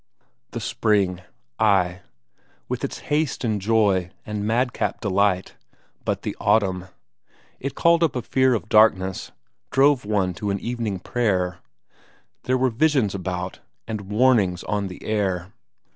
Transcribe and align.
The 0.49 0.59
spring 0.59 1.21
ay, 1.59 2.01
with 2.67 2.83
its 2.83 3.01
haste 3.13 3.43
and 3.43 3.61
joy 3.61 4.09
and 4.25 4.43
madcap 4.47 4.99
delight; 4.99 5.53
but 6.03 6.23
the 6.23 6.35
autumn! 6.39 6.85
It 7.59 7.75
called 7.75 8.03
up 8.03 8.15
a 8.15 8.23
fear 8.23 8.55
of 8.55 8.67
darkness, 8.67 9.31
drove 9.69 10.03
one 10.03 10.33
to 10.41 10.49
an 10.49 10.59
evening 10.59 11.01
prayer; 11.01 11.59
there 12.45 12.57
were 12.57 12.71
visions 12.71 13.13
about, 13.13 13.59
and 13.87 14.09
warnings 14.09 14.63
on 14.63 14.87
the 14.87 15.03
air. 15.03 15.53